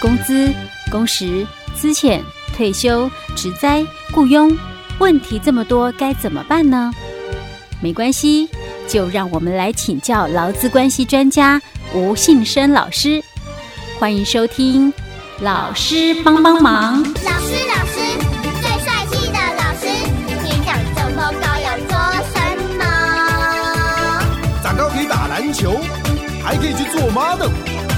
[0.00, 0.52] 工资、
[0.90, 2.20] 工时、资遣、
[2.54, 4.56] 退休、职灾、雇佣，
[4.98, 6.92] 问题这么多，该怎么办呢？
[7.80, 8.48] 没关系，
[8.88, 11.60] 就让我们来请教劳资关系专家
[11.94, 13.22] 吴信生老师。
[13.98, 14.92] 欢迎收听，
[15.40, 17.02] 老师帮帮忙。
[17.02, 18.00] 老师，老师，
[18.60, 19.86] 最帅气的老师，
[20.42, 21.96] 你长这么高要做
[22.32, 22.36] 什
[22.78, 22.84] 么？
[24.62, 25.80] 长高可以打篮球，
[26.42, 27.50] 还可以去做 model。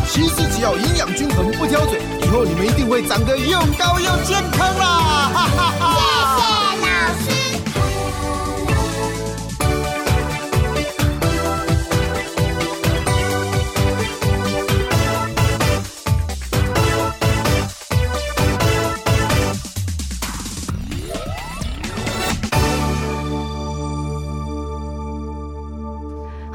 [0.08, 5.30] 其实只要营养均衡，不挑嘴，以后你们一定会长得又高又健康啦！
[5.34, 6.74] 哈哈哈。
[6.74, 7.28] 谢谢老师。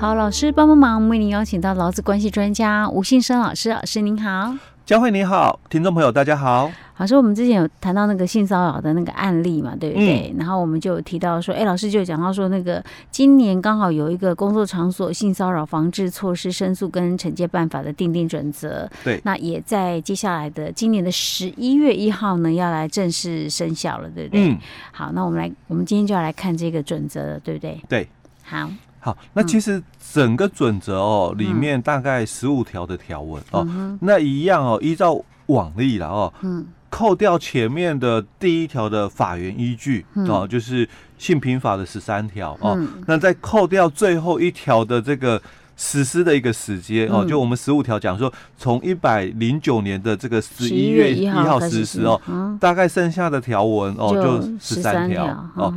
[0.04, 3.70] 好，老师帮帮忙，为您邀请到劳资关系专家吴信生老师。
[3.70, 4.54] 老师您好，
[4.86, 6.70] 佳慧你好，听众朋友大家好。
[6.98, 10.30] 老师，我们之前有谈到那个性骚扰的那个案例嘛，对不对？
[10.34, 18.86] 嗯、然后我们就有提到说，哎，老师就讲到说，那个今年刚好有一个工作场所性骚扰防治措施申诉跟惩戒办法的定定准则。
[19.06, 24.50] 对，那也在接下来的今年的十一月一号呢，要来正式生效了，对不对？
[24.50, 24.58] 嗯。
[24.92, 27.82] 好，那我们来，我们今天就要来看这个准则了，对不对？
[27.88, 28.10] 对。
[28.44, 28.68] 好。
[29.04, 33.68] 好，那其实整个准则哦，里面大概十五条的条文哦，
[34.00, 40.88] 那一样哦，依照往例了哦，嗯，扣掉前面的第一条的法源依据哦，就是
[41.18, 45.42] 性平法的十三条哦，那再扣掉最后一条的这个
[45.76, 55.74] 实施的一个时间哦，就我们十五条讲说，从一百零九年的这个十一月一号实施哦，大概剩下的条文哦就十三条哦，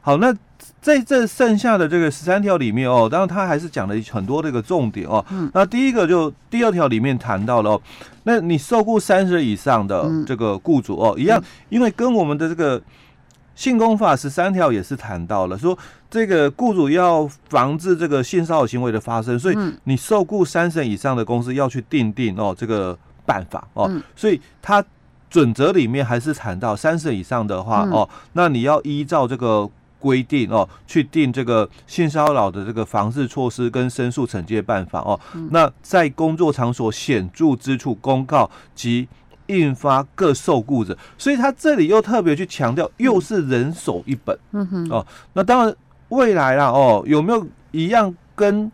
[0.00, 0.34] 好那。
[0.84, 5.24] 在这剩下的这个十三条里面哦，当然他还是讲了很多这个重点哦。
[5.30, 5.50] 嗯。
[5.54, 7.80] 那第一个就第二条里面谈到了哦，
[8.24, 12.78] 那你受雇三十以上的这个雇主哦，一样，因为跟我们的这个
[13.54, 15.78] 性工法十三条也是谈到了，说
[16.10, 22.94] 这个雇主要防治这个性骚扰行为的发生，所以你受雇三十以上的公司要去定定哦这个
[23.24, 23.90] 办法哦。
[24.14, 24.84] 所以他
[25.30, 29.66] 准则里面还是谈到三十以上的话哦，那你要依照这个。
[30.04, 35.18] 规定哦，去定这个性骚扰的这个防治措施跟申诉惩戒办法哦。
[35.34, 39.08] 嗯、那在工作场所显著之处公告及
[39.46, 44.38] 印发各受雇者，所以他这里又特别去强调，又是人手一本。
[44.52, 44.88] 嗯哼。
[44.90, 45.74] 哦，那当然
[46.10, 48.70] 未来啦哦，有没有一样跟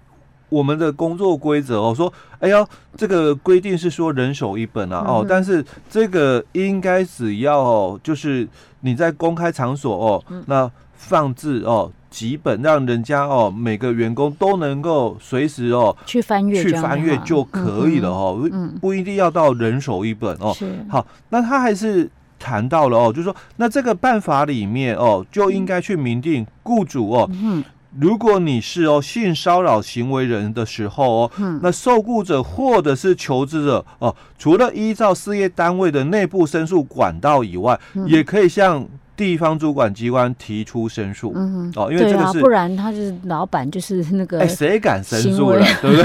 [0.49, 2.67] 我们的工作规则哦说，哎呀，
[2.97, 8.49] 这个规定是说人手一本啊哦，但是这个应该只要哦，就是
[8.81, 10.69] 你在公开场所哦，那。
[11.01, 20.55] 放置哦几本，让人家哦每个员工都能够随时哦去翻阅去翻阅就可以了哦，嗯、不一定要到人手一本哦。
[20.89, 27.65] 好，那他还是谈到了哦，就是说那这个办法里面哦就应该去明定雇主哦，嗯、
[27.99, 38.87] 如果你是哦性骚扰行为人的时候哦，嗯、那受雇者或者是求职者哦，除了依照事业单位的内部申诉管道以外，嗯、也可以向。
[39.21, 46.03] 地方主管机关提出申诉，嗯，哦，因为这个是，啊、不然他就是老板，就是那个，哎，谁敢申诉了， 对不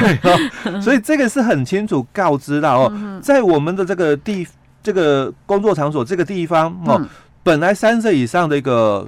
[0.69, 0.81] 对？
[0.83, 4.45] 所以这个是很清楚告知到哦，嗯、在我们的这个地
[4.83, 7.07] 这个工作场所这个地方哦，嗯、
[7.41, 9.07] 本来三十以上的一个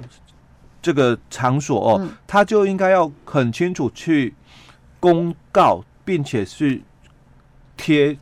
[0.80, 4.32] 这个场所哦，嗯、他就应该要很清楚去
[4.98, 6.82] 公告，并且去
[7.76, 8.16] 贴。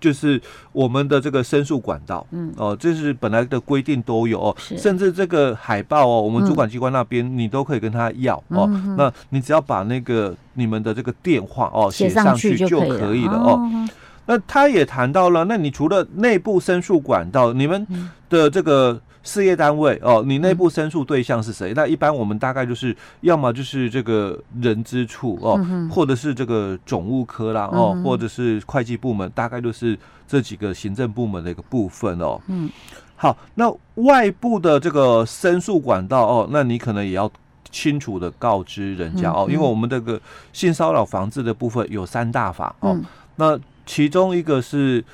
[0.00, 0.40] 就是
[0.72, 4.78] 我们的这个申诉管道，嗯，哦，这是本来的规定都有哦，是。
[4.78, 13.34] 甚至这个海报哦，我们主管机关那边你都可以跟他要、嗯、哦，那你只要把那个你们的这个电话哦写上去就可以了。
[13.34, 13.50] 哦。
[13.50, 13.88] 哦。
[14.26, 17.86] 那他也谈到了，那你除了内部申诉管道，你们
[18.28, 19.00] 的这个。
[19.22, 21.72] 事业单位哦，你内部申诉对象是谁？
[21.72, 32.40] 嗯、那一般我们大概就是要么就是这个人资处哦，嗯、或者是这个总务科啦哦，或者是会计部门，大概就是这几个行政部门的一个部分哦。
[32.46, 32.70] 嗯，
[33.14, 37.30] 好，那外部的这个申诉管道哦，那你可能也要
[37.70, 40.18] 清楚的告知人家哦，因为我们这个
[40.54, 43.04] 性骚扰防治的部分有三大法哦，嗯、
[43.36, 45.04] 那其中一个是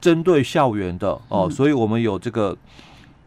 [0.00, 2.56] 针对校园的哦，嗯、所以我们有这个。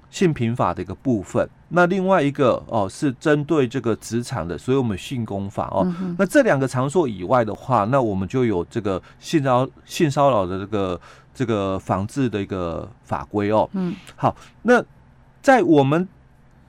[0.09, 5.81] 性平法的一个部分，那另外一个哦是针对这个职场的，所以我们性工法哦。
[6.01, 11.01] 嗯、那这两个场所以外的话，那我们就有这个性骚性骚扰的这个
[11.33, 13.69] 这个防治的一个法规哦。
[13.73, 14.83] 嗯，好，那
[15.41, 16.07] 在我们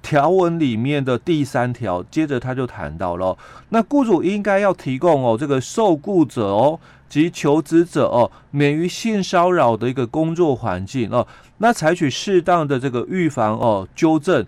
[0.02, 3.37] 条文里面的第三条，接着他就谈到了，
[3.70, 11.26] 那雇主应该要提供哦这个受雇者哦及求职者哦，免于性骚扰的一个工作环境哦，
[11.58, 14.44] 那采取适当的这个预防哦、纠正、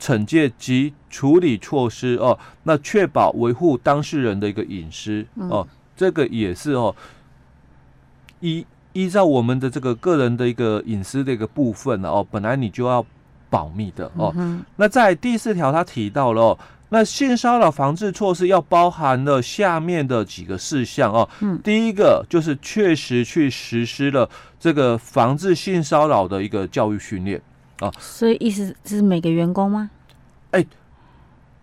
[0.00, 6.94] 惩戒及处理措施哦，那确保维护当事人的一个隐私哦，这个也是哦，
[8.40, 13.04] 依依照我们的这个个人的一个隐私的一个部分哦，本来你就要
[13.50, 14.34] 保密的哦。
[14.76, 16.58] 那在第四条，他提到了哦。
[16.92, 21.28] 那性骚扰防治措施要包含了下面的几个事项哦。
[21.40, 24.28] 嗯，第一个就是确实去实施了
[24.58, 27.40] 这个防治性骚扰的一个教育训练
[27.78, 27.90] 啊。
[27.98, 29.88] 所以意思是每个员工吗？
[30.50, 30.66] 哎，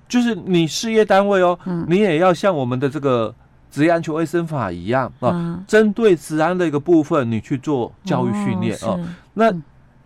[0.08, 3.36] 就是你事业单位哦，嗯，你也要像我们的这个
[3.70, 8.98] 职业安全卫生法一样啊，针对治安的一个部分，你去做教育训练哦。
[9.34, 9.54] 那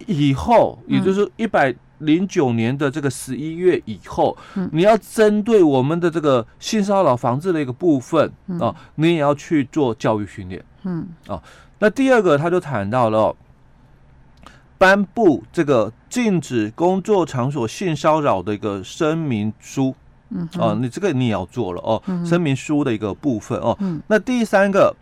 [0.07, 1.75] 以后也就是一百。
[2.01, 10.63] 零九年的这个十一月以后，嗯、你要针对我们的这个性骚扰防治的一个部分、嗯、啊，你也要去做教育训练。
[10.83, 11.41] 嗯啊，
[11.79, 13.35] 那第二个他就谈到了
[14.77, 19.95] 颁布这个禁止工作场所性骚扰的一个声明书。
[20.29, 23.75] 嗯啊，你这个你也要做了哦，声明书的一个部分哦。
[23.81, 24.95] 嗯，那第三个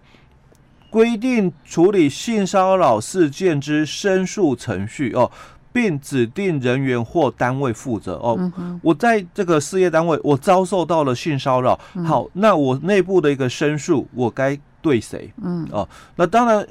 [0.90, 5.32] 规定处理性骚扰事件之申诉程序哦。
[5.80, 8.36] 并指定人员或单位负责哦。
[8.38, 11.80] 嗯、我在这个事业单位，我遭受到了性骚扰。
[11.96, 15.32] 嗯、好，那我内部的一个申诉，我该对谁？
[15.42, 15.88] 嗯，哦，
[16.18, 16.68] 那当然，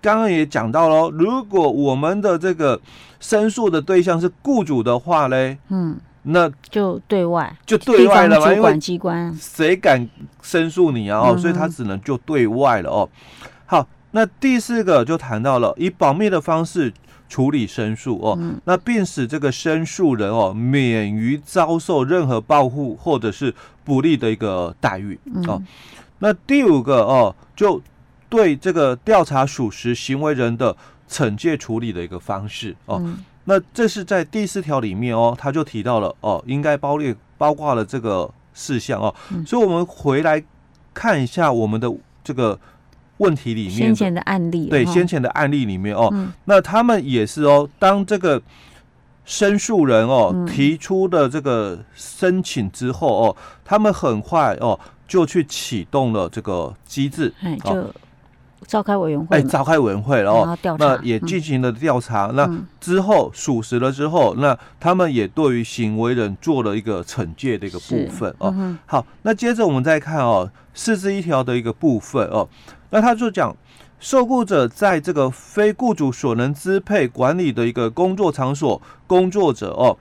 [0.00, 2.80] 刚刚也讲到了，如果我们的这个
[3.18, 10.08] 申诉的对象是雇主的话嘞，嗯，那就对外，就对外了嘛，主管机关谁敢
[10.40, 11.18] 申诉你啊？
[11.18, 13.08] 哦，嗯、所以他只能就对外了哦。
[13.66, 16.92] 好，那第四个就谈到了以保密的方式。
[17.30, 23.54] 处理申诉哦，嗯、那并使这个申诉人哦免于遭受任何报复或者是
[23.84, 25.16] 不利的一个待遇
[25.46, 25.54] 哦。
[25.62, 25.66] 嗯、
[26.18, 27.80] 那第五个哦，就
[28.28, 30.76] 对这个调查属实行为人的
[31.08, 32.98] 惩戒处理的一个方式哦。
[33.00, 39.14] 嗯、那这是在第四条里面哦，他就提到了哦，应该包列包括了这个事项哦。
[39.30, 40.42] 嗯、所以我们回来
[40.92, 41.90] 看一下我们的
[42.24, 42.58] 这个。
[43.20, 46.12] 问题里面先前的案例，对先前的案例里面哦，
[46.44, 48.42] 那他们也是哦，当这个
[49.24, 57.32] 申诉人哦提出的这个申请之后哦，他们很快哦就去启动了这个机制，
[57.62, 57.94] 就
[58.66, 62.48] 召开委员会，哎，召开委员会了哦，那也进行了调查，那
[62.80, 68.76] 之后属实了之后，那他们也对于行为人做了一个惩戒的一个部分哦。
[68.86, 72.48] 好，那接着我们再看哦，四十一条的一个部分哦。
[72.90, 73.56] 那他就讲，
[73.98, 79.96] 受雇者在这个非雇主所能支配管理的一个工作场所工作者哦，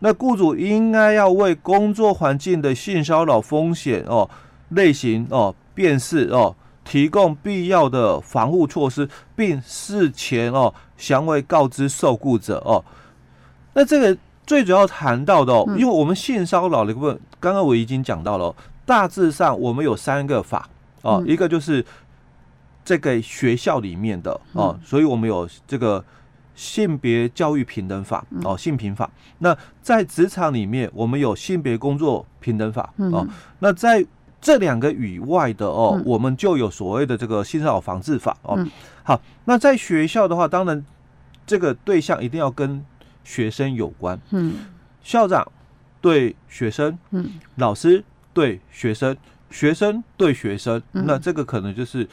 [0.00, 4.28] 那雇主应该要为工作环境的性骚扰风险哦
[4.70, 6.54] 类型哦辨识哦，
[6.90, 12.84] 提供必要的防护措施，并事前哦详为告知受雇者哦。
[13.74, 18.52] 那这个最主要谈到的哦，因为我们性骚扰的部分，刚刚我已经讲到了，
[18.84, 20.68] 大致上我们有三个法
[21.02, 21.86] 哦，一个就是。
[22.82, 26.02] 这个学校里面的哦，所以我们有这个
[26.56, 29.08] 性别教育平等法哦，性平法。
[29.38, 33.24] 那在职场里面，我们有性别工作平等法哦。
[33.60, 34.04] 那在
[34.40, 38.58] 这两个以外的哦，我们就有所谓的这个性骚扰防治法哦。
[39.02, 40.84] 好，那在学校的话，当然
[41.46, 42.84] 这个对象一定要跟
[43.24, 44.18] 学生有关。
[44.30, 44.54] 嗯，
[45.02, 45.46] 校长
[46.00, 49.16] 对学生，嗯，老师对学生，
[49.50, 52.08] 学生对学生，那这个可能就是。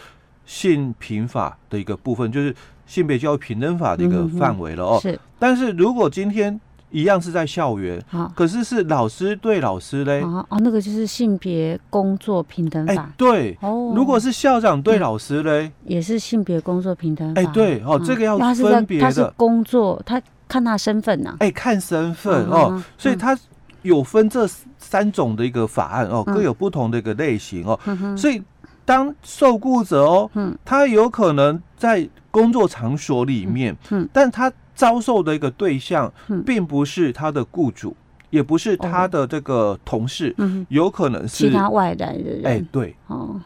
[0.48, 2.56] 性平法的一个部分，就是
[2.86, 4.98] 性别教育平等法的一个范围了哦。
[5.02, 6.58] 是，但是如果今天
[6.90, 8.02] 一样是在校园，
[8.36, 10.22] 可是是老师对老师嘞？
[10.22, 13.12] 哦哦，那个就是性别工作平等法。
[13.18, 13.94] 对哦。
[13.96, 17.42] 如果是校长对老师嘞，也是性别工作平等法。
[17.42, 19.06] 哎，对哦，这个要分别的。
[19.06, 21.36] 他是工作，他看他身份呐。
[21.40, 23.38] 哎，看身份哦，所以他
[23.82, 27.80] 有分这三种的一个法案哦，各有不同的一个类型哦，
[28.18, 28.42] 所以。
[28.88, 36.14] 当受雇者哦，嗯，他有可能在工作场所里面，嗯，但他遭受的一个对象，
[36.46, 37.94] 并不是他的雇主，
[38.30, 43.42] 也不是他的这个同事，嗯，有可能是其他外来的人，哎，对，哦，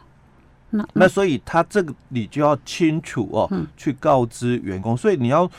[0.69, 5.49] 那那所以他这个你就要清楚哦，去告知员工，所以你要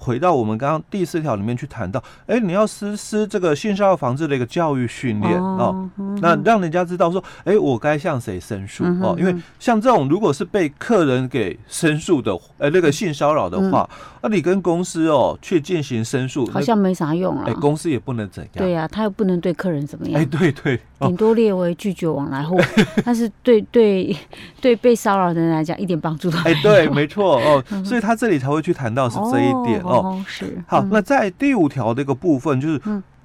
[0.00, 5.88] 回到我们刚刚第四条里面去谈到，哎、欸，你要实施这个性骚扰防治的一个教育训练哦，
[6.22, 13.88] 那让人家知道说，哎、欸，我该向谁申诉哦，因为像这种如果是被客人给申诉的，呃、欸，那个性骚扰的话，
[14.22, 14.30] 那、嗯。
[14.30, 22.58] 啊、你跟公司哦去进行申诉，好像没啥用啊，哎、欸，公司也不能怎样，对呀、啊，他又不能对客人怎么样，哎、欸，对对，顶多列为拒绝往来户，
[23.04, 24.14] 但是对对
[24.60, 30.62] 对被骚扰的人来讲一点帮助都没有，哎、欸，对，没错哦，所以他这里才会去谈到是这一点哦，哦是。
[30.66, 32.80] 好，那在第五条这个部分，就是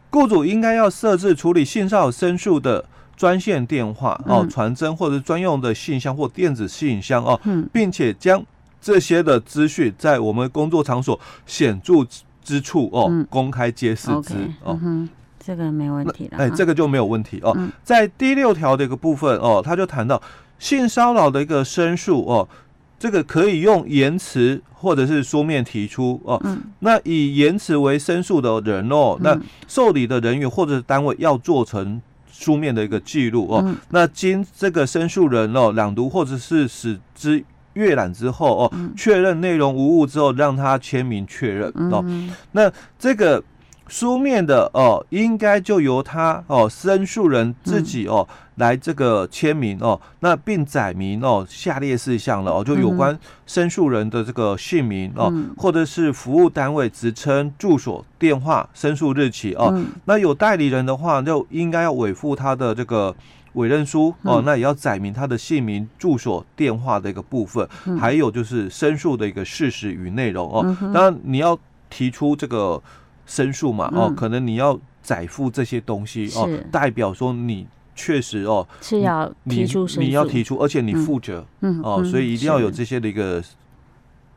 [0.09, 2.83] 雇主应该要设置处理性骚扰申诉的
[3.15, 7.39] 专线电话哦，传真或者专用的信箱或电子信箱哦，
[7.71, 8.43] 并且将
[8.81, 12.05] 这些的资讯在我们工作场所显著
[12.43, 14.79] 之处哦公开揭示之哦，
[15.39, 17.55] 这个没问题了，哎，这个就没有问题哦。
[17.83, 20.21] 在第六条的一个部分哦，他就谈到
[20.59, 22.47] 性骚扰的一个申诉哦。
[22.97, 26.41] 这个可以用言辞或者是书面提出哦。
[26.43, 33.61] 嗯、那以言辞为申诉的人哦，嗯、那受理的人员或者是单位要做成书面的一个记录哦。
[33.65, 42.01] 嗯、那经这个申诉人哦朗读或者是使之阅览之后哦，确认内容无误之后，让他签名确认哦。
[42.05, 43.43] 嗯、那这个。
[43.87, 59.79] 书面的哦，应该就由他哦，申诉人自己哦来这个签名哦，那并载明哦下列事项了哦，就有关申诉人的这个姓名哦，或者是服务单位职称、住所、电话、申诉日期哦。
[60.05, 63.15] 那有代理人的话，就应该要委付他的这个
[63.53, 67.67] 委任书哦，那也要载明他的姓名、住所、电话的一个部分，
[67.99, 70.75] 还有就是申诉的一个事实与内容哦。
[70.91, 71.55] 当然你要
[71.87, 72.81] 提出这个。
[73.25, 83.41] 申诉嘛，哦，可能你要载附这些东西哦，代表说你确实哦是要提出申诉，你要提出，而且你负责，嗯哦，所以一定要有这些的一个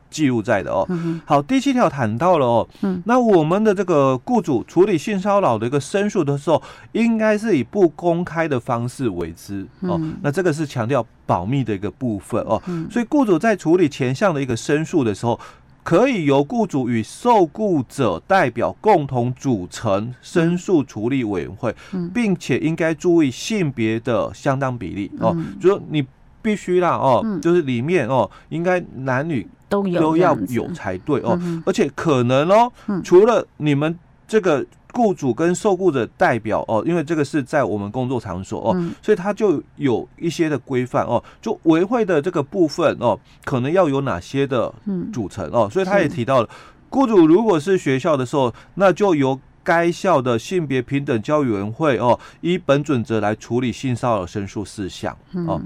[0.09, 0.87] 记录在的哦。
[1.25, 2.67] 好，第七条谈到了哦，
[3.05, 6.61] 那我们的这个雇主处理性骚扰的一个申诉的时候，
[6.93, 10.01] 应该是以不公开的方式为之哦。
[10.21, 15.39] 那这个是强调保密的一个部分哦，所以雇主在处理前项的一个申诉的时候。
[15.83, 21.75] 可以由雇主与受雇者代表共同组成申诉处理委员会，
[22.13, 26.05] 并且应该注意性别的相当比例哦，就是你
[26.41, 32.71] 必须啦哦，就是里面哦，应该男女都都要有才对哦，而且可能哦，
[33.03, 34.65] 除了你们这个。
[34.93, 44.73] 雇主跟受雇者代表哦，因为这个是在我们工作场所哦，嗯、所以他就有一些的规范哦，就维会的这个部分哦，可能要有哪些的
[45.13, 46.49] 组成哦，所以他也提到了，
[46.89, 55.15] 雇主如果是学校的时候，那就由该校的性别平等教育委员会哦，依本准则来处理性骚扰申诉事项
[55.47, 55.61] 哦。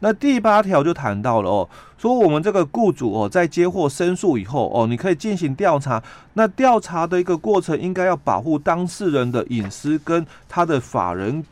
[0.00, 6.00] 那第八条就谈到了哦，说我们这个雇主哦，在接获申诉以后哦，你可以进行调查。
[6.34, 11.44] 那调查的一个过程，应该要保护当事人的隐私跟他的法人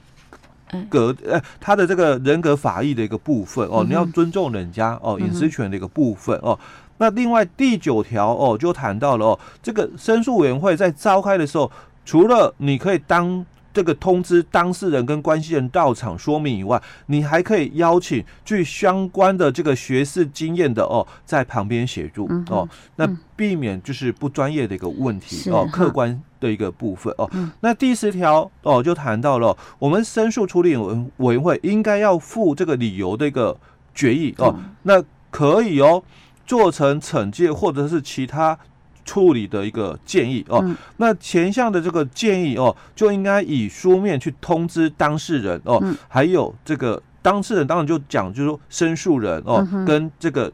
[0.88, 6.56] 格呃，他的这个人格法益的一个部分哦，你要尊重人家哦隐私权的一个部分哦。
[6.98, 11.68] 那另外第九条哦，就谈到了哦，这个申诉委员会在召开的时候，
[12.04, 13.44] 除了你可以当。
[13.76, 22.66] 这个通知当事人跟关系人到场说明以外，你还可以邀请具相关的这个学士经验的哦，在旁边协助哦，
[22.96, 23.06] 那
[23.36, 27.30] 避免就是不专业的一个问题哦，客观的一个部分哦。
[27.60, 33.54] 那第十条哦，就谈到了我们申诉处理委委员会应该要附这个理由的一个
[33.94, 36.02] 决议哦，那可以哦
[36.46, 38.58] 做成惩戒或者是其他。
[39.06, 50.52] 处理的一个建议哦，嗯、那前项的这个建议哦，就应该以书面去通知当事人哦，嗯、还有这个当事人当然就讲，就是说申诉人哦，嗯、跟这个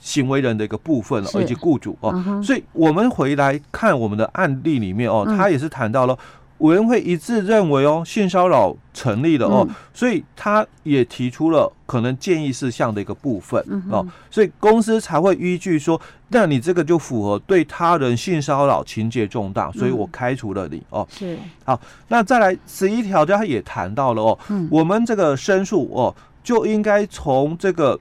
[0.00, 6.16] 行为人的一个部分哦，以及雇主哦，嗯、所以我们回来看我们的案例里面哦，他也是谈到了。
[6.58, 21.08] 委员会一致认为哦，性骚扰成立了哦，嗯、所以他也提出了可能建议事项的一个部分、嗯、哦，所以公司才会依据说，那你这个就符合对他人性骚扰情节重大，所以我开除了你、嗯、哦。
[21.10, 27.98] 是好，那再来十一条，他也谈到了哦，嗯、我们这个申诉哦，就应该从这个。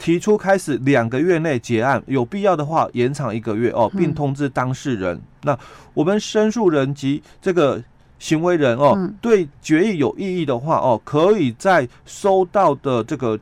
[0.00, 5.14] 提出开始两个月内结案，有必要的话延长一个月哦，并通知当事人。
[5.14, 5.58] 嗯、那
[5.92, 7.80] 我们申诉人及这个
[8.18, 13.38] 行为人哦，嗯、对决议有异议的话哦，可以在收到的这个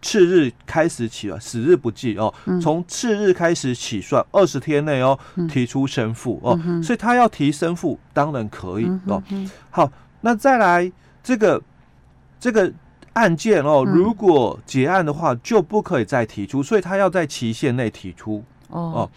[0.00, 6.56] 次日开始起啊，死日不计哦，从、嗯、次日开始起算二十天内哦，提出申复哦。
[6.64, 9.20] 嗯、所以他要提申复，当然可以哦。
[9.68, 9.90] 好，
[10.20, 10.92] 那再来
[11.24, 11.60] 这个
[12.38, 12.72] 这个。
[13.18, 18.44] 案件哦，如果结案的话，就不可以再提出，所以他要在期限内提出。
[18.68, 19.10] 哦，哦，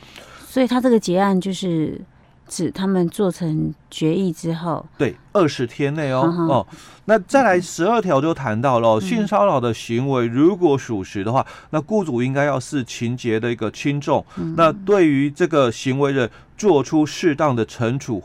[0.48, 2.02] 所以他这个结案就是
[2.48, 6.68] 指他们做成决议之后，对，二十天内哦、嗯、哦。
[7.06, 18.24] 那再来十二条就谈到了、嗯、性骚扰的行为如果属实的话，那雇主应该要视情节的一个轻重，嗯、那对于这个行为人做出适当的惩处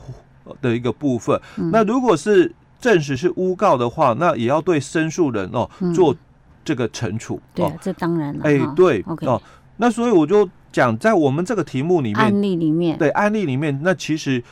[0.60, 1.40] 的一个部分。
[1.56, 6.14] 嗯、那如果是证实是诬告的话，那也要对申诉人哦做
[6.64, 7.40] 这个惩处。
[7.54, 8.40] 对、这当然了。
[8.44, 9.40] 哎，对哦。
[9.76, 14.42] 那所以我就讲，在我们这个题目里面，案例里面，对案例里面，那其实。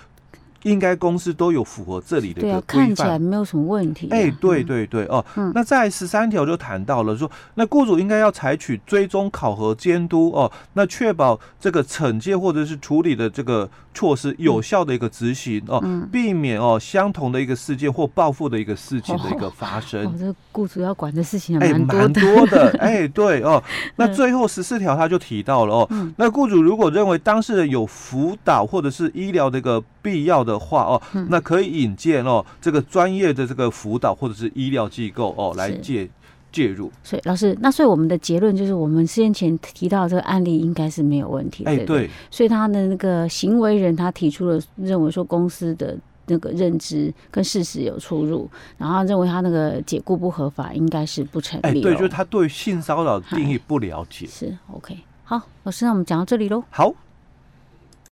[0.64, 4.08] 应该公司都有符合这里的一个规范，看起来没有什么问题。
[4.10, 20.04] 哎，对对对哦，嗯、那在十三条就谈到了说，那雇主应该要采取追踪、考核、监督哦，那确保这个惩戒或者是处理的这个措施有效的一个执行哦，嗯、避免哦相同的一个事件或报复的一个事情的一个 发生。
[20.04, 21.98] 哦，哦这雇主要管的事情还蛮多的。
[21.98, 22.78] 哎，蛮多的。
[22.80, 23.62] 哎，对哦，
[23.96, 36.08] 那最后十四条他就提到了哦，嗯、那雇主如果认为当事人有辅导或者是医疗的一个必要的话哦，嗯、那可以引荐哦这个专业的这个辅导或者是医疗机构哦来介
[36.52, 36.90] 介入。
[37.02, 41.64] 所以老师，那所以我们的结论就是，我们先前提到这个案例应该是没有问题。
[41.64, 42.10] 哎，对，对。
[42.30, 45.96] 所以他的那个行为人他提出了认为说公司的
[46.26, 51.80] 那个认知跟事实有出入，然后认为他那个解雇不合法，应该是不成立。
[51.80, 54.26] 哎，对，就是他对性骚扰定义不了解。
[54.26, 54.96] 是 OK。
[55.24, 56.62] 好，老师，那我们讲到这里喽。
[56.70, 56.94] 好。